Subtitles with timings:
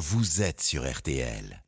[0.00, 1.62] vous êtes sur RTL.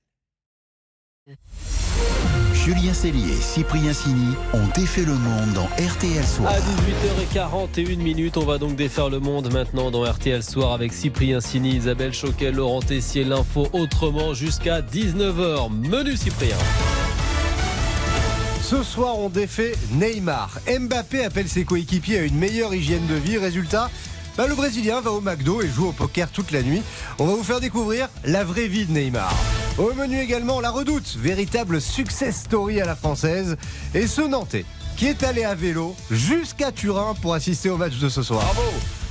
[2.54, 6.50] Julien Cellier et Cyprien Sini ont défait le monde dans RTL Soir.
[6.50, 11.42] À 18h41 minutes, on va donc défaire le monde maintenant dans RTL Soir avec Cyprien
[11.42, 15.70] Sini, Isabelle Choquet, Laurent Tessier, l'info autrement jusqu'à 19h.
[15.70, 16.56] Menu Cyprien.
[18.62, 20.58] Ce soir, on défait Neymar.
[20.66, 23.36] Mbappé appelle ses coéquipiers à une meilleure hygiène de vie.
[23.36, 23.90] Résultat,
[24.36, 26.82] bah, le Brésilien va au McDo et joue au poker toute la nuit.
[27.18, 29.32] On va vous faire découvrir la vraie vie de Neymar.
[29.78, 33.56] Au menu également, la redoute, véritable success story à la française.
[33.94, 34.64] Et ce Nantais,
[35.02, 38.40] qui est allé à vélo jusqu'à Turin pour assister au match de ce soir.
[38.44, 38.62] Bravo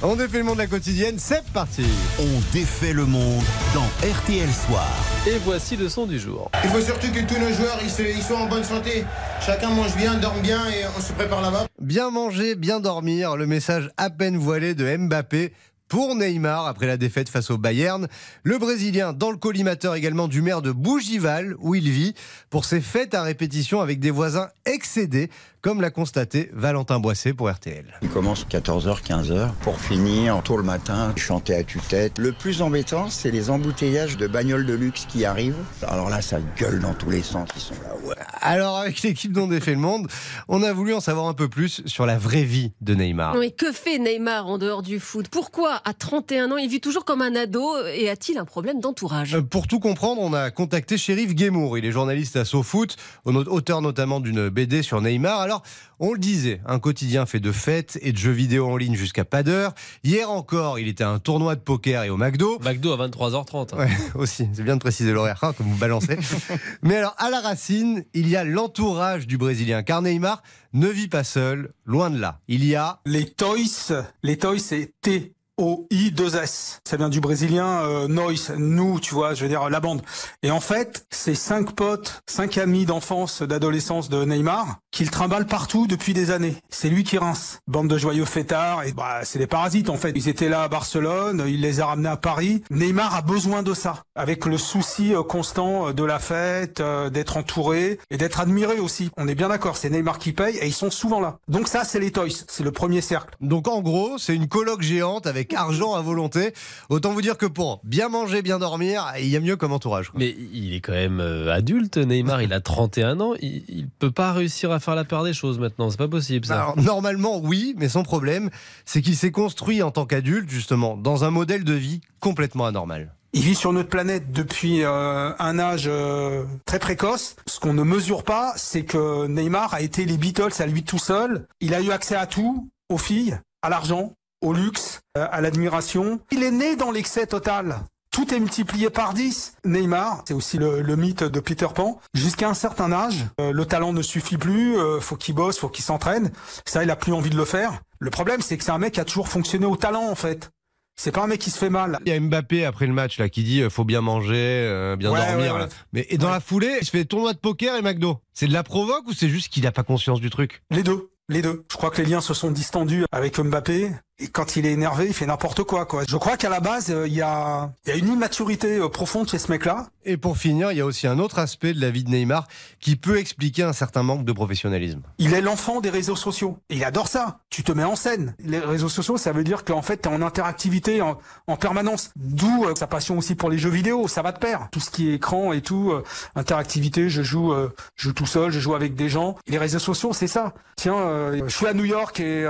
[0.04, 1.84] On défait le monde de la quotidienne, c'est parti
[2.18, 4.88] On défait le monde dans RTL Soir.
[5.28, 6.50] Et voici le son du jour.
[6.64, 9.04] Il faut surtout que tous nos joueurs ils, se- ils soient en bonne santé.
[9.46, 11.66] Chacun mange bien, dorme bien et on se prépare là-bas.
[11.82, 15.52] Bien manger, bien dormir, le message à peine voilé de Mbappé
[15.90, 18.08] pour Neymar après la défaite face au Bayern.
[18.44, 22.14] Le Brésilien dans le collimateur également du maire de Bougival où il vit
[22.50, 25.30] pour ses fêtes à répétition avec des voisins excédés
[25.62, 27.86] comme l'a constaté Valentin Boissé pour RTL.
[28.02, 32.18] Il commence 14h, 15h pour finir tôt le matin, chanter à tue-tête.
[32.18, 35.56] Le plus embêtant, c'est les embouteillages de bagnoles de luxe qui arrivent.
[35.88, 37.48] Alors là, ça gueule dans tous les sens.
[37.56, 38.16] Ils sont là, ouais.
[38.42, 40.08] Alors avec l'équipe dont défait le monde,
[40.48, 43.36] on a voulu en savoir un peu plus sur la vraie vie de Neymar.
[43.38, 45.28] Oui, que fait Neymar en dehors du foot?
[45.30, 49.36] Pourquoi, à 31 ans, il vit toujours comme un ado et a-t-il un problème d'entourage?
[49.36, 51.78] Euh, Pour tout comprendre, on a contacté Shérif Guémour.
[51.78, 52.96] Il est journaliste à SoFoot,
[53.26, 55.40] auteur notamment d'une BD sur Neymar.
[55.42, 55.51] Alors,
[56.00, 59.26] on le disait, un quotidien fait de fêtes et de jeux vidéo en ligne jusqu'à
[59.26, 59.74] pas d'heure.
[60.04, 62.60] Hier encore, il était à un tournoi de poker et au McDo.
[62.60, 63.74] McDo à 23h30.
[63.74, 63.78] hein.
[63.78, 66.18] Ouais, aussi, c'est bien de préciser l'horaire, hein, comme vous balancez.
[66.82, 70.42] Mais alors, à la racine, il y a l'entourage du Brésilien, car Neymar
[70.74, 72.40] ne vit pas seul, loin de là.
[72.48, 75.34] Il y a Les toys, les toys c'est T.
[75.62, 76.82] O-I-2-S.
[76.88, 80.02] Ça vient du brésilien euh, Noise, nous, tu vois, je veux dire la bande.
[80.42, 85.86] Et en fait, c'est cinq potes, cinq amis d'enfance, d'adolescence de Neymar, qu'il trimballe partout
[85.86, 86.56] depuis des années.
[86.70, 87.60] C'est lui qui rince.
[87.68, 90.14] Bande de joyeux fêtards, et bah, c'est des parasites en fait.
[90.16, 92.64] Ils étaient là à Barcelone, il les a ramenés à Paris.
[92.72, 97.12] Neymar a besoin de ça, avec le souci euh, constant euh, de la fête, euh,
[97.12, 99.12] d'être entouré et d'être admiré aussi.
[99.16, 101.38] On est bien d'accord, c'est Neymar qui paye et ils sont souvent là.
[101.48, 103.36] Donc ça, c'est les toys, c'est le premier cercle.
[103.42, 106.54] Donc en gros, c'est une coloc géante avec argent à volonté.
[106.90, 110.10] Autant vous dire que pour bien manger, bien dormir, il y a mieux comme entourage.
[110.10, 110.20] quoi.
[110.20, 114.12] Mais il est quand même euh, adulte, Neymar, il a 31 ans, il, il peut
[114.12, 116.56] pas réussir à faire la part des choses maintenant, c'est pas possible ça.
[116.56, 118.50] Alors, normalement, oui, mais son problème,
[118.86, 123.14] c'est qu'il s'est construit en tant qu'adulte, justement, dans un modèle de vie complètement anormal.
[123.34, 127.38] Il vit sur notre planète depuis euh, un âge euh, très précoce.
[127.48, 131.00] Ce qu'on ne mesure pas, c'est que Neymar a été les Beatles à lui tout
[131.00, 131.48] seul.
[131.62, 136.20] Il a eu accès à tout, aux filles, à l'argent, au luxe, euh, à l'admiration.
[136.32, 137.80] Il est né dans l'excès total.
[138.12, 139.54] Tout est multiplié par 10.
[139.66, 142.02] Neymar, c'est aussi le, le mythe de Peter Pan.
[142.14, 145.70] Jusqu'à un certain âge, euh, le talent ne suffit plus, euh, faut qu'il bosse, faut
[145.70, 146.32] qu'il s'entraîne.
[146.66, 147.80] Ça, il a plus envie de le faire.
[148.00, 150.50] Le problème, c'est que c'est un mec qui a toujours fonctionné au talent, en fait.
[150.98, 152.00] C'est pas un mec qui se fait mal.
[152.06, 154.98] Il y a Mbappé après le match là qui dit euh, faut bien manger, euh,
[154.98, 155.54] bien Ouais, dormir.
[155.54, 155.66] ouais, là.
[155.66, 155.72] ouais.
[155.94, 158.20] Mais et dans la foulée, il se fait tournoi de poker et McDo.
[158.34, 160.62] C'est de la provoque ou c'est juste qu'il n'a pas conscience du truc?
[160.70, 161.10] Les deux.
[161.30, 161.64] Les deux.
[161.72, 163.90] Je crois que les liens se sont distendus avec Mbappé.
[164.22, 166.04] Et quand il est énervé, il fait n'importe quoi, quoi.
[166.08, 169.28] Je crois qu'à la base, euh, il y, a, y a une immaturité euh, profonde
[169.28, 169.88] chez ce mec-là.
[170.06, 172.48] Et pour finir, il y a aussi un autre aspect de la vie de Neymar
[172.80, 175.02] qui peut expliquer un certain manque de professionnalisme.
[175.18, 176.58] Il est l'enfant des réseaux sociaux.
[176.70, 177.40] Et il adore ça.
[177.50, 178.36] Tu te mets en scène.
[178.44, 181.18] Les réseaux sociaux, ça veut dire qu'en fait, t'es en interactivité en,
[181.48, 182.12] en permanence.
[182.16, 184.08] D'où euh, sa passion aussi pour les jeux vidéo.
[184.08, 184.68] Ça va de pair.
[184.72, 185.94] Tout ce qui est écran et tout,
[186.36, 187.54] interactivité, je joue,
[187.96, 189.36] je joue tout seul, je joue avec des gens.
[189.48, 190.54] Et les réseaux sociaux, c'est ça.
[190.76, 192.44] Tiens, je suis à New York et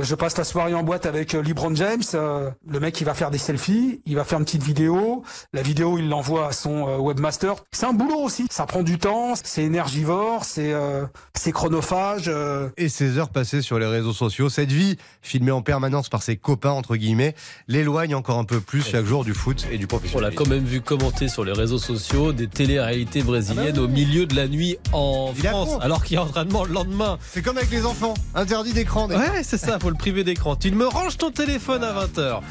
[0.00, 2.02] je passe la soirée en boîte avec euh, LeBron James.
[2.14, 5.22] Euh, le mec, il va faire des selfies, il va faire une petite vidéo.
[5.52, 7.56] La vidéo, il l'envoie à son euh, webmaster.
[7.72, 8.46] C'est un boulot aussi.
[8.50, 11.04] Ça prend du temps, c'est énergivore, c'est euh,
[11.34, 12.24] c'est chronophage.
[12.28, 16.22] euh, Et ces heures passées sur les réseaux sociaux, cette vie filmée en permanence par
[16.22, 17.34] ses copains entre guillemets,
[17.68, 20.64] l'éloigne encore un peu plus chaque jour du foot et du On l'a quand même
[20.64, 25.32] vu commenter sur les réseaux sociaux des télé-réalités brésiliennes au milieu de la nuit en
[25.36, 27.18] Il France, alors qu'il y a entraînement le lendemain.
[27.32, 29.08] C'est comme avec les enfants, interdit d'écran.
[29.08, 30.56] Ouais, c'est ça, faut le priver d'écran.
[30.76, 32.42] Me ranges ton téléphone à 20h.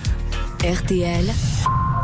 [0.64, 1.32] RTL,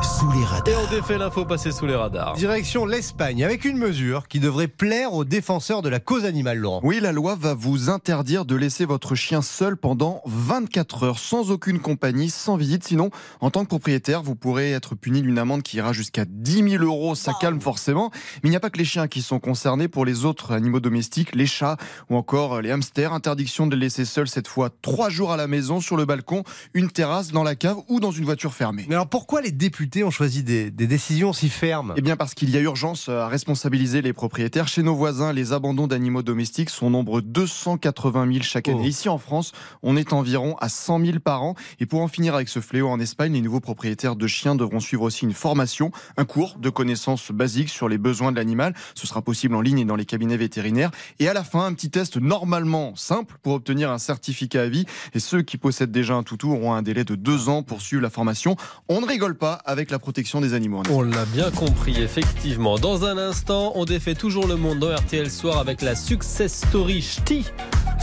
[0.04, 0.82] Sous les Et radars.
[0.88, 2.34] on défait l'info passée sous les radars.
[2.34, 6.80] Direction l'Espagne avec une mesure qui devrait plaire aux défenseurs de la cause animale, Laurent.
[6.84, 11.52] Oui, la loi va vous interdire de laisser votre chien seul pendant 24 heures, sans
[11.52, 12.84] aucune compagnie, sans visite.
[12.84, 13.12] Sinon,
[13.42, 16.84] en tant que propriétaire, vous pourrez être puni d'une amende qui ira jusqu'à 10 000
[16.84, 17.14] euros.
[17.14, 18.10] Ça calme forcément.
[18.44, 19.88] Mais il n'y a pas que les chiens qui sont concernés.
[19.88, 21.78] Pour les autres animaux domestiques, les chats
[22.10, 25.48] ou encore les hamsters, interdiction de les laisser seuls cette fois trois jours à la
[25.48, 26.44] maison, sur le balcon,
[26.74, 28.86] une terrasse, dans la cave ou dans une voiture fermée.
[28.90, 32.16] Mais alors pourquoi les députés difficultés ont choisi des, des décisions si fermes Eh bien
[32.16, 34.68] parce qu'il y a urgence à responsabiliser les propriétaires.
[34.68, 38.84] Chez nos voisins, les abandons d'animaux domestiques sont nombreux 280 000 chaque année.
[38.84, 38.88] Oh.
[38.88, 39.52] Ici en France,
[39.84, 41.56] on est environ à 100 000 par an.
[41.80, 44.80] Et pour en finir avec ce fléau en Espagne, les nouveaux propriétaires de chiens devront
[44.80, 48.74] suivre aussi une formation, un cours de connaissances basiques sur les besoins de l'animal.
[48.96, 50.92] Ce sera possible en ligne et dans les cabinets vétérinaires.
[51.20, 54.86] Et à la fin, un petit test normalement simple pour obtenir un certificat à vie.
[55.14, 58.02] Et ceux qui possèdent déjà un toutou auront un délai de deux ans pour suivre
[58.02, 58.56] la formation.
[58.88, 60.84] On ne rigole pas avec la protection des animaux.
[60.90, 62.78] On l'a bien compris, effectivement.
[62.78, 67.02] Dans un instant, on défait toujours le monde dans RTL Soir avec la success story
[67.02, 67.46] ch'ti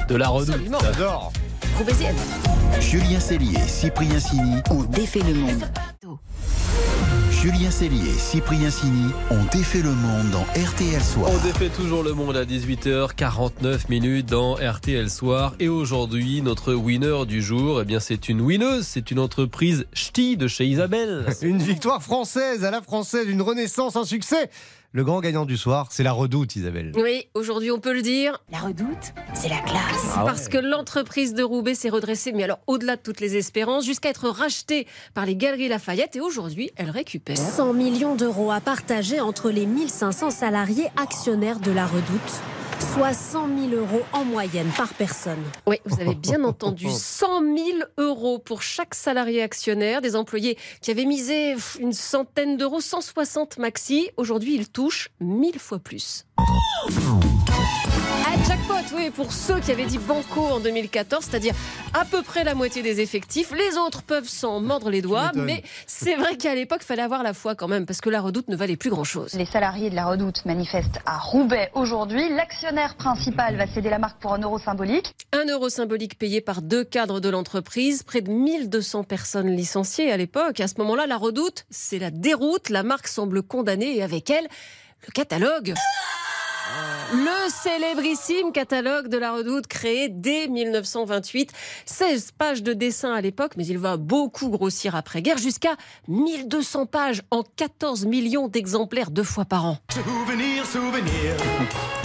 [0.08, 0.60] de la redoute.
[0.80, 1.32] J'adore.
[2.80, 5.64] Julien Cellier, Cyprien Sini, On défait le monde.
[7.40, 11.30] Julien Cellier, Cyprien Sini ont défait le monde dans RTL Soir.
[11.32, 15.54] On défait toujours le monde à 18h49 minutes dans RTL Soir.
[15.60, 18.88] Et aujourd'hui, notre winner du jour, eh bien, c'est une winneuse.
[18.88, 21.26] C'est une entreprise ch'ti de chez Isabelle.
[21.40, 24.50] Une victoire française à la française, une renaissance, un succès
[24.98, 26.90] Le grand gagnant du soir, c'est la redoute, Isabelle.
[26.96, 30.16] Oui, aujourd'hui on peut le dire, La redoute, c'est la classe.
[30.16, 34.08] parce que l'entreprise de Roubaix s'est redressée, mais alors au-delà de toutes les espérances, jusqu'à
[34.08, 36.16] être rachetée par les Galeries Lafayette.
[36.16, 37.36] Et aujourd'hui, elle récupère.
[37.36, 42.42] 100 millions d'euros à partager entre les 1500 salariés actionnaires de la redoute,
[42.80, 45.42] soit 100 000 euros en moyenne par personne.
[45.66, 47.56] Oui, vous avez bien entendu, 100 000
[47.96, 50.00] euros pour chaque salarié actionnaire.
[50.00, 54.10] Des employés qui avaient misé une centaine d'euros, 160 maxi.
[54.16, 56.24] Aujourd'hui, ils touchent 1000 fois plus.
[57.50, 61.54] Ah, jackpot, oui, pour ceux qui avaient dit banco en 2014, c'est-à-dire
[61.94, 63.52] à peu près la moitié des effectifs.
[63.52, 67.32] Les autres peuvent s'en mordre les doigts, mais c'est vrai qu'à l'époque, fallait avoir la
[67.32, 69.32] foi quand même, parce que la redoute ne valait plus grand-chose.
[69.34, 72.28] Les salariés de la Redoute manifestent à Roubaix aujourd'hui.
[72.30, 75.14] L'actionnaire principal va céder la marque pour un euro symbolique.
[75.32, 80.16] Un euro symbolique payé par deux cadres de l'entreprise, près de 1200 personnes licenciées à
[80.16, 80.60] l'époque.
[80.60, 82.68] À ce moment-là, la redoute, c'est la déroute.
[82.68, 84.48] La marque semble condamnée et avec elle,
[85.06, 85.74] le catalogue.
[87.10, 91.50] Le célébrissime catalogue de la redoute créé dès 1928.
[91.86, 95.76] 16 pages de dessin à l'époque, mais il va beaucoup grossir après-guerre jusqu'à
[96.08, 99.78] 1200 pages en 14 millions d'exemplaires deux fois par an.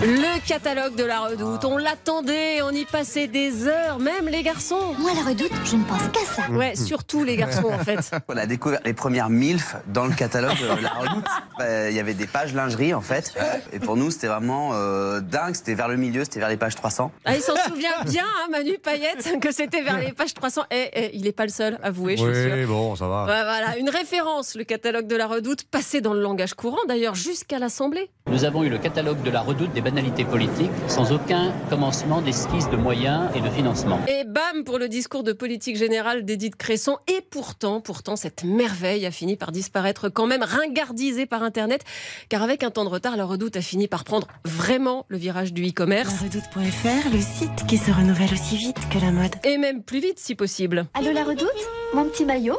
[0.02, 4.94] Le catalogue de la redoute, on l'attendait, on y passait des heures, même les garçons.
[5.00, 6.50] Moi, la redoute, je ne pense qu'à ça.
[6.52, 8.12] Ouais, surtout les garçons en fait.
[8.30, 11.26] On a découvert les premières MILF dans le catalogue de la Redoute.
[11.60, 13.34] Euh, Il y avait des pages lingerie en fait.
[13.72, 15.56] Et pour nous, c'était vraiment euh, dingue.
[15.56, 17.12] C'était vers le milieu, c'était vers les pages 300.
[17.26, 20.64] Ah, il s'en souvient bien, hein, Manu Payette, que c'était vers les pages 300.
[20.72, 22.54] Et, et il n'est pas le seul, avouez, je suis.
[22.54, 23.24] Oui, bon, ça va.
[23.26, 27.60] Voilà, une référence, le catalogue de la redoute, passé dans le langage courant d'ailleurs jusqu'à
[27.60, 28.10] l'Assemblée.
[28.28, 32.70] Nous avons eu le catalogue de la redoute des banalités politiques sans aucun commencement d'esquisse
[32.70, 34.00] de moyens et de financement.
[34.08, 36.98] Et bam pour le discours de politique générale d'Edith Cresson.
[37.08, 41.84] Et pourtant, pourtant, cette merveille a fini par disparaître quand même, ringardisée par Internet.
[42.30, 45.54] Car avec un temps de retard, la redoute a fini par prendre vraiment le virage
[45.54, 46.22] du e-commerce.
[46.22, 49.36] Redoute.fr, le site qui se renouvelle aussi vite que la mode.
[49.44, 50.86] Et même plus vite si possible.
[50.94, 51.50] Allô la Redoute?
[51.94, 52.58] Mon petit maillot?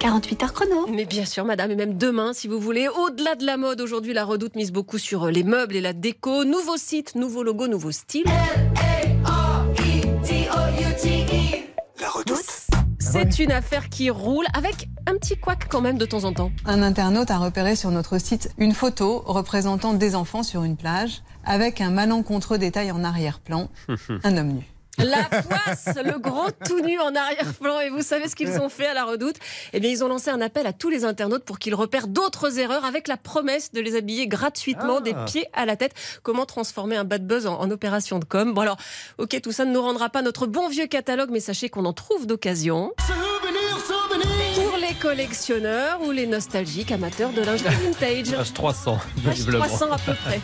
[0.00, 0.86] 48 heures chrono.
[0.88, 2.88] Mais bien sûr, madame, et même demain, si vous voulez.
[2.88, 6.44] Au-delà de la mode, aujourd'hui, la Redoute mise beaucoup sur les meubles et la déco.
[6.44, 8.24] Nouveau site, nouveau logo, nouveau style.
[13.12, 16.50] C'est une affaire qui roule avec un petit couac quand même de temps en temps.
[16.64, 21.20] Un internaute a repéré sur notre site une photo représentant des enfants sur une plage
[21.44, 23.68] avec un malencontreux détail en arrière-plan,
[24.24, 24.71] un homme nu.
[24.98, 27.80] La poisse, le gros tout nu en arrière-plan.
[27.80, 29.36] Et vous savez ce qu'ils ont fait à la redoute?
[29.72, 32.58] Eh bien, ils ont lancé un appel à tous les internautes pour qu'ils repèrent d'autres
[32.58, 35.00] erreurs avec la promesse de les habiller gratuitement Ah.
[35.00, 35.92] des pieds à la tête.
[36.22, 38.52] Comment transformer un bad buzz en, en opération de com?
[38.52, 38.76] Bon alors,
[39.18, 41.92] ok, tout ça ne nous rendra pas notre bon vieux catalogue, mais sachez qu'on en
[41.94, 42.92] trouve d'occasion.
[44.54, 48.30] Pour les collectionneurs ou les nostalgiques amateurs de lingerie vintage.
[48.36, 49.64] Page 300, Page visiblement.
[49.64, 50.40] 300 à peu près.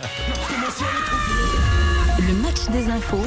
[2.20, 3.22] Le match des infos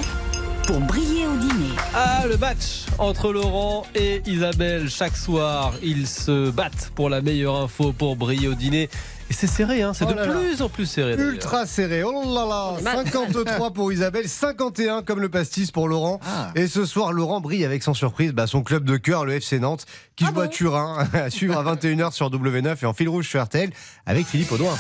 [0.72, 1.76] pour briller au dîner.
[1.94, 4.90] Ah, le match entre Laurent et Isabelle.
[4.90, 8.90] Chaque soir, ils se battent pour la meilleure info pour briller au dîner.
[9.30, 10.34] Et c'est serré, hein c'est Oh de là là.
[10.34, 11.16] plus en plus serré.
[11.16, 12.04] Ultra serré.
[12.06, 12.76] Oh là là.
[12.78, 13.06] C'est mal.
[13.06, 16.22] 53 pour Isabelle, 51 comme le pastis pour Laurent.
[16.26, 16.52] Ah.
[16.56, 19.60] Et ce soir, Laurent brille avec sans surprise bah, son club de cœur, le FC
[19.60, 19.86] Nantes,
[20.16, 23.44] qui joue à Turin, à suivre à 21h sur W9 et en fil rouge sur
[23.44, 23.72] RTL
[24.06, 24.78] avec Philippe Audouin.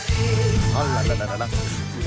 [0.73, 1.47] Oh là là là là là.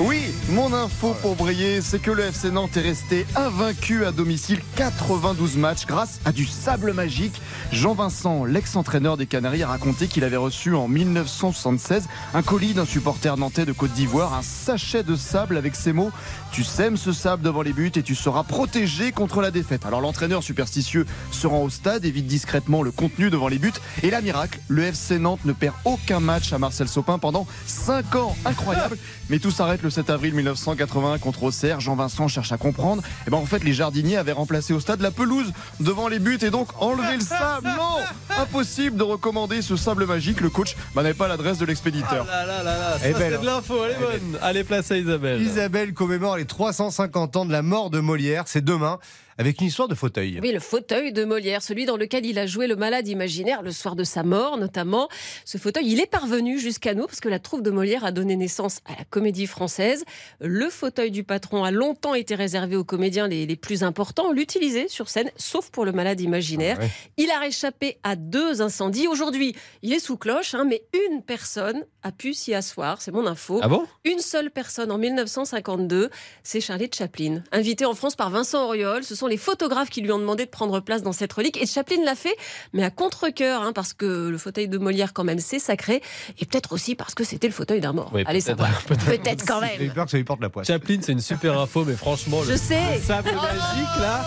[0.01, 4.59] Oui, mon info pour briller, c'est que le FC Nantes est resté invaincu à domicile
[4.75, 7.41] 92 matchs grâce à du sable magique.
[7.71, 13.37] Jean-Vincent, l'ex-entraîneur des Canaries, a raconté qu'il avait reçu en 1976 un colis d'un supporter
[13.37, 16.11] nantais de Côte d'Ivoire, un sachet de sable avec ces mots
[16.51, 19.85] Tu sèmes ce sable devant les buts et tu seras protégé contre la défaite.
[19.85, 23.71] Alors l'entraîneur superstitieux se rend au stade, évite discrètement le contenu devant les buts
[24.03, 28.15] et la miracle, le FC Nantes ne perd aucun match à Marcel Sopin pendant 5
[28.15, 28.35] ans.
[28.43, 28.97] Incroyable.
[29.29, 31.79] Mais tout s'arrête le 7 avril 1981 contre Auxerre.
[31.79, 33.03] Jean-Vincent cherche à comprendre.
[33.27, 36.39] Et ben en fait, les jardiniers avaient remplacé au stade la pelouse devant les buts
[36.41, 37.67] et donc enlevé le sable.
[37.67, 37.99] Non
[38.41, 40.41] Impossible de recommander ce sable magique.
[40.41, 42.25] Le coach bah, n'avait pas l'adresse de l'expéditeur.
[42.31, 44.39] Ah là là là Eh c'est ben, de l'info, elle est bonne.
[44.41, 45.41] Allez, place à Isabelle.
[45.41, 48.43] Isabelle commémore les 350 ans de la mort de Molière.
[48.47, 48.97] C'est demain
[49.37, 50.39] avec une histoire de fauteuil.
[50.41, 53.71] Oui, le fauteuil de Molière, celui dans lequel il a joué le malade imaginaire le
[53.71, 55.09] soir de sa mort, notamment.
[55.43, 58.35] Ce fauteuil, il est parvenu jusqu'à nous parce que la troupe de Molière a donné
[58.35, 60.05] naissance à la comédie française.
[60.39, 64.27] Le fauteuil du patron a longtemps été réservé aux comédiens les, les plus importants.
[64.29, 66.77] On l'utilisait sur scène, sauf pour le malade imaginaire.
[66.79, 66.91] Ah ouais.
[67.17, 69.07] Il a réchappé à deux incendies.
[69.07, 73.01] Aujourd'hui, il est sous cloche, hein, mais une personne a pu s'y asseoir.
[73.01, 73.59] C'est mon info.
[73.61, 73.85] Ah bon?
[74.05, 76.09] Une seule personne en 1952,
[76.43, 77.43] c'est Charlie Chaplin.
[77.51, 80.49] Invité en France par Vincent Auriol, ce sont les photographes qui lui ont demandé de
[80.49, 81.61] prendre place dans cette relique.
[81.61, 82.35] Et Chaplin l'a fait,
[82.73, 86.01] mais à contre-coeur, hein, parce que le fauteuil de Molière, quand même, c'est sacré.
[86.39, 88.11] Et peut-être aussi parce que c'était le fauteuil d'un mort.
[88.13, 88.81] Oui, Allez peut-être, savoir.
[88.83, 89.05] peut-être.
[89.05, 89.93] Peut-être quand J'ai même.
[89.93, 90.67] peur que ça lui porte la poisse.
[90.67, 92.95] Chaplin, c'est une super info, mais franchement, le, Je sais.
[92.95, 94.25] le sable magique là.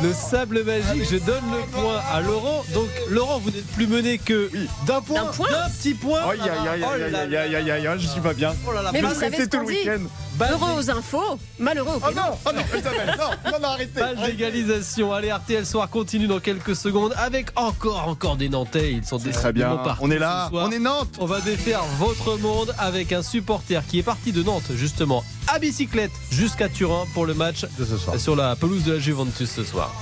[0.00, 2.64] Le sable magique, je donne le point à Laurent.
[2.72, 4.48] Donc, Laurent, vous n'êtes plus mené que
[4.86, 6.20] d'un point, D'un point d'un petit point.
[6.20, 8.32] Aïe aïe aïe Oh aïe là aïe là aïe aïe aïe aïe, je suis pas
[8.32, 8.54] bien.
[8.68, 9.98] Oh là là, Mais vous savez c'est ce tout qu'on le week-end.
[10.38, 14.00] Balle- Heureux aux infos, malheureux Oh non, oh non, Isabelle, non, non, non, arrêtez.
[14.00, 15.12] Balle d'égalisation.
[15.12, 18.92] Allez, RTL Soir continue dans quelques secondes avec encore, encore des Nantais.
[18.92, 20.66] Ils sont Très bien, on est ce là, soir.
[20.68, 21.16] on est Nantes.
[21.20, 25.58] On va défaire votre monde avec un supporter qui est parti de Nantes, justement, à
[25.58, 28.18] bicyclette jusqu'à Turin pour le match De ce soir.
[28.18, 29.92] sur la pelouse de la Juventus ce soir.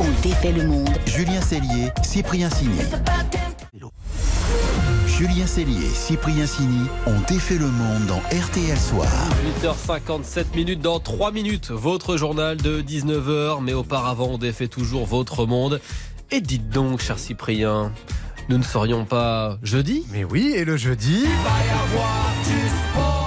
[0.00, 0.90] On défait le monde.
[1.06, 2.78] Julien Cellier, Cyprien Signy.
[5.22, 9.06] Julien Cellier et Cyprien Signy ont défait le monde dans RTL Soir.
[9.62, 15.46] 8h57 minutes dans 3 minutes, votre journal de 19h, mais auparavant on défait toujours votre
[15.46, 15.80] monde.
[16.32, 17.92] Et dites donc, cher Cyprien,
[18.48, 20.04] nous ne serions pas jeudi?
[20.10, 21.24] Mais oui, et le jeudi?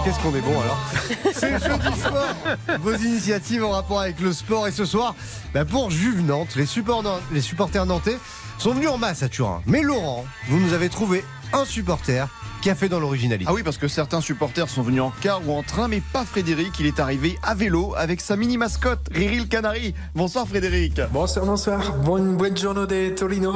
[0.04, 0.80] Qu'est-ce qu'on est bon alors?
[1.34, 5.16] C'est le jeudi sport Vos initiatives en rapport avec le sport et ce soir,
[5.54, 8.18] bah, pour Juve Nantes, les, supporters, les supporters nantais
[8.58, 9.62] sont venus en masse à Turin.
[9.66, 11.24] Mais Laurent, vous nous avez trouvé
[11.56, 12.28] un supporter
[12.62, 13.50] qui a fait dans l'originalité.
[13.50, 16.26] Ah oui, parce que certains supporters sont venus en car ou en train, mais pas
[16.26, 16.80] Frédéric.
[16.80, 19.94] Il est arrivé à vélo avec sa mini mascotte, Riri le Canari.
[20.16, 21.00] Bonsoir Frédéric.
[21.14, 21.96] Bonsoir, bonsoir.
[22.04, 23.54] Bonne, bonne journée de Torino.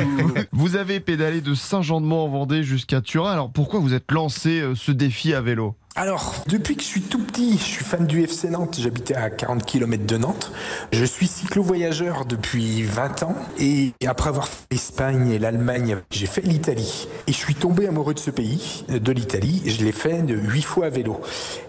[0.52, 3.32] Vous avez pédalé de Saint-Jean-de-Mont en Vendée jusqu'à Turin.
[3.32, 5.76] Alors pourquoi vous êtes lancé euh, ce défi à vélo?
[6.00, 8.78] Alors, depuis que je suis tout petit, je suis fan du FC Nantes.
[8.80, 10.50] J'habitais à 40 km de Nantes.
[10.92, 13.36] Je suis cyclo-voyageur depuis 20 ans.
[13.58, 17.06] Et après avoir fait l'Espagne et l'Allemagne, j'ai fait l'Italie.
[17.26, 19.60] Et je suis tombé amoureux de ce pays, de l'Italie.
[19.66, 21.20] Je l'ai fait de 8 fois à vélo.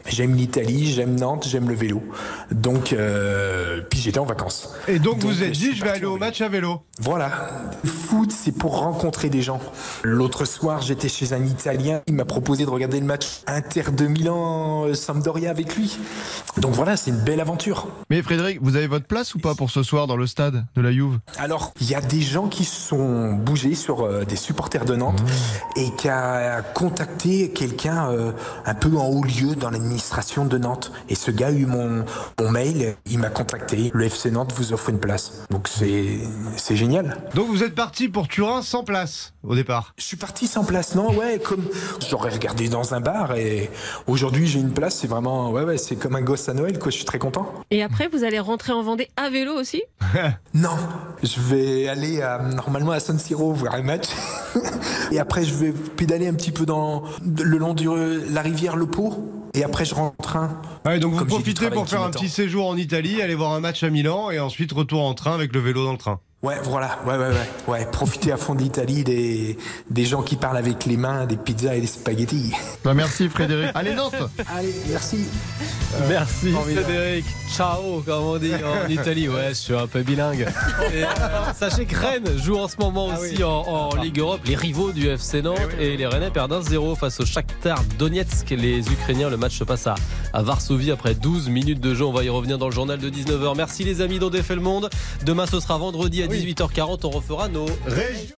[0.07, 2.01] J'aime l'Italie, j'aime Nantes, j'aime le vélo.
[2.51, 4.73] Donc, euh, puis j'étais en vacances.
[4.87, 6.83] Et donc, vous vous êtes dit, je vais aller au match à vélo.
[7.01, 7.49] Voilà.
[7.83, 9.59] Le foot, c'est pour rencontrer des gens.
[10.03, 12.01] L'autre soir, j'étais chez un Italien.
[12.07, 15.97] Il m'a proposé de regarder le match Inter de Milan euh, Sampdoria avec lui.
[16.57, 17.87] Donc voilà, c'est une belle aventure.
[18.11, 20.81] Mais Frédéric, vous avez votre place ou pas pour ce soir dans le stade de
[20.81, 21.17] la Juve?
[21.39, 24.95] Alors, il y a des gens qui se sont bougés sur euh, des supporters de
[24.95, 25.23] Nantes
[25.75, 28.31] et qui a contacté quelqu'un euh,
[28.65, 30.91] un peu en haut lieu dans l'administration de Nantes.
[31.09, 32.05] Et ce gars a eu mon,
[32.39, 33.89] mon mail, il m'a contacté.
[33.91, 35.45] Le FC Nantes vous offre une place.
[35.49, 37.17] Donc c'est génial.
[37.33, 39.93] Donc, vous êtes parti pour Turin sans place au départ.
[39.97, 41.63] Je suis parti sans place, non, ouais, comme
[42.09, 43.69] j'aurais regardé dans un bar et
[44.07, 46.91] aujourd'hui j'ai une place, c'est vraiment, ouais, ouais, c'est comme un gosse à Noël, quoi,
[46.91, 47.51] je suis très content.
[47.71, 49.81] Et après, vous allez rentrer en Vendée à vélo aussi?
[50.53, 50.75] Non,
[51.23, 54.07] je vais aller à- normalement à San Siro voir un match
[55.11, 58.85] et après je vais pédaler un petit peu dans le long de la rivière Le
[58.85, 60.61] Pau et après je rentre en train.
[60.85, 63.83] Ouais, donc vous profitez pour faire un petit séjour en Italie, aller voir un match
[63.83, 66.19] à Milan et ensuite retour en train avec le vélo dans le train.
[66.43, 67.35] Ouais, voilà, ouais, ouais, ouais,
[67.67, 69.59] ouais, profiter à fond de l'Italie, des,
[69.91, 72.51] des gens qui parlent avec les mains, des pizzas et des spaghettis.
[72.83, 73.69] Bah merci Frédéric.
[73.75, 74.15] Allez Nantes
[74.51, 75.25] Allez, merci.
[76.09, 77.25] Merci Frédéric.
[77.55, 79.29] Ciao, comme on dit en Italie.
[79.29, 80.47] Ouais, je suis un peu bilingue.
[80.91, 81.07] Et, euh,
[81.55, 84.41] sachez que Rennes joue en ce moment aussi en, en Ligue Europe.
[84.45, 88.49] Les rivaux du FC Nantes et les Rennais perdent 1-0 face au Shakhtar Donetsk.
[88.49, 89.93] Les Ukrainiens, le match se passe à,
[90.33, 92.05] à Varsovie après 12 minutes de jeu.
[92.05, 93.55] On va y revenir dans le journal de 19h.
[93.55, 94.89] Merci les amis d'On défait le monde.
[95.25, 97.01] Demain, ce sera vendredi à 18h40.
[97.03, 98.35] On refera nos Région